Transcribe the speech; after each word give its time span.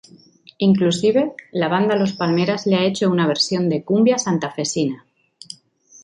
Inclusive, 0.67 1.23
la 1.53 1.67
banda 1.67 1.95
Los 1.95 2.13
Palmeras 2.13 2.65
le 2.65 2.75
ha 2.75 2.85
hecho 2.85 3.11
una 3.11 3.27
versión 3.27 3.69
de 3.69 3.83
cumbia-santafesina. 3.83 5.05